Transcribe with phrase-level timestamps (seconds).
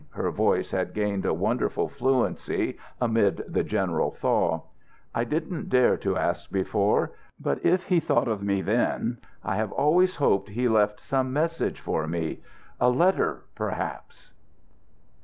[0.13, 4.61] Her voice had gained a wonderful fluency amid the general thaw.
[5.13, 9.71] "I didn't dare to ask before, but if we thought of me then I have
[9.71, 12.41] always hoped he left some message for me...
[12.79, 14.33] a letter, perhaps."